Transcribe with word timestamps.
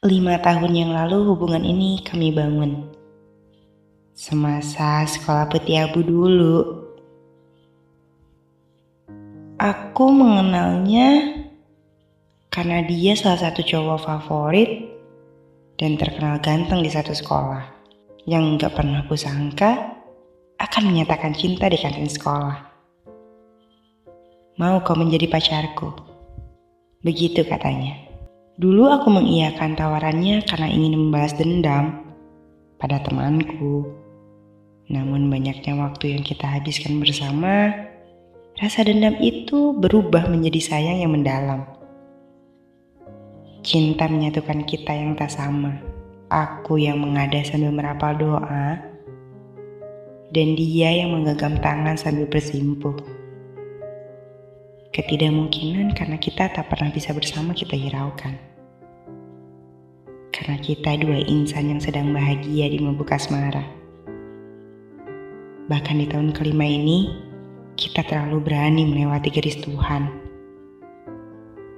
Lima 0.00 0.40
tahun 0.40 0.72
yang 0.72 0.96
lalu 0.96 1.28
hubungan 1.28 1.60
ini 1.60 2.00
kami 2.00 2.32
bangun. 2.32 2.88
Semasa 4.16 5.04
sekolah 5.04 5.44
peti 5.52 5.76
abu 5.76 6.00
dulu. 6.00 6.88
Aku 9.60 10.08
mengenalnya 10.08 11.36
karena 12.48 12.80
dia 12.88 13.12
salah 13.12 13.44
satu 13.44 13.60
cowok 13.60 14.00
favorit 14.00 14.88
dan 15.76 16.00
terkenal 16.00 16.40
ganteng 16.40 16.80
di 16.80 16.88
satu 16.88 17.12
sekolah. 17.12 17.68
Yang 18.24 18.56
gak 18.56 18.80
pernah 18.80 19.04
aku 19.04 19.20
sangka 19.20 20.00
akan 20.56 20.82
menyatakan 20.96 21.36
cinta 21.36 21.68
di 21.68 21.76
kantin 21.76 22.08
sekolah. 22.08 22.56
Mau 24.56 24.80
kau 24.80 24.96
menjadi 24.96 25.28
pacarku? 25.28 25.92
Begitu 27.04 27.44
katanya. 27.44 28.09
Dulu 28.60 28.92
aku 28.92 29.08
mengiyakan 29.08 29.72
tawarannya 29.72 30.44
karena 30.44 30.68
ingin 30.68 31.00
membalas 31.00 31.32
dendam 31.32 32.04
pada 32.76 33.00
temanku. 33.00 33.88
Namun 34.92 35.32
banyaknya 35.32 35.80
waktu 35.80 36.12
yang 36.12 36.20
kita 36.20 36.44
habiskan 36.44 37.00
bersama, 37.00 37.72
rasa 38.60 38.84
dendam 38.84 39.16
itu 39.16 39.72
berubah 39.72 40.28
menjadi 40.28 40.60
sayang 40.60 41.00
yang 41.00 41.08
mendalam. 41.08 41.64
Cinta 43.64 44.04
menyatukan 44.12 44.68
kita 44.68 44.92
yang 44.92 45.16
tak 45.16 45.32
sama. 45.32 45.80
Aku 46.28 46.76
yang 46.76 47.00
mengada 47.00 47.40
sambil 47.40 47.72
merapal 47.72 48.12
doa, 48.12 48.76
dan 50.36 50.48
dia 50.52 51.00
yang 51.00 51.16
menggenggam 51.16 51.56
tangan 51.64 51.96
sambil 51.96 52.28
bersimpuh. 52.28 52.92
Ketidakmungkinan 54.92 55.96
karena 55.96 56.20
kita 56.20 56.52
tak 56.52 56.68
pernah 56.68 56.92
bisa 56.92 57.16
bersama 57.16 57.56
kita 57.56 57.72
hiraukan 57.72 58.49
karena 60.50 60.66
kita 60.66 60.98
dua 60.98 61.22
insan 61.30 61.70
yang 61.70 61.78
sedang 61.78 62.10
bahagia 62.10 62.66
di 62.66 62.82
membuka 62.82 63.14
asmara. 63.14 63.62
Bahkan 65.70 65.94
di 66.02 66.10
tahun 66.10 66.34
kelima 66.34 66.66
ini, 66.66 67.06
kita 67.78 68.02
terlalu 68.02 68.50
berani 68.50 68.82
melewati 68.82 69.30
garis 69.30 69.62
Tuhan. 69.62 70.10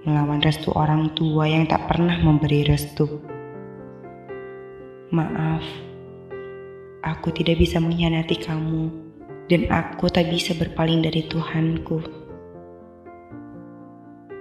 Melawan 0.08 0.40
restu 0.40 0.72
orang 0.72 1.12
tua 1.12 1.52
yang 1.52 1.68
tak 1.68 1.84
pernah 1.84 2.16
memberi 2.24 2.64
restu. 2.64 3.20
Maaf, 5.12 5.68
aku 7.04 7.28
tidak 7.28 7.60
bisa 7.60 7.76
mengkhianati 7.76 8.40
kamu 8.40 8.88
dan 9.52 9.68
aku 9.68 10.08
tak 10.08 10.32
bisa 10.32 10.56
berpaling 10.56 11.04
dari 11.04 11.28
Tuhanku. 11.28 12.00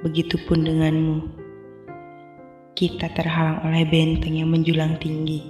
Begitupun 0.08 0.64
denganmu 0.64 1.41
kita 2.82 3.14
terhalang 3.14 3.62
oleh 3.62 3.86
benteng 3.86 4.42
yang 4.42 4.50
menjulang 4.50 4.98
tinggi. 4.98 5.46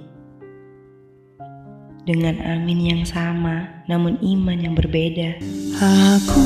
Dengan 2.04 2.36
amin 2.44 2.80
yang 2.92 3.02
sama, 3.08 3.88
namun 3.88 4.20
iman 4.20 4.58
yang 4.60 4.76
berbeda. 4.76 5.40
Aku 5.80 6.44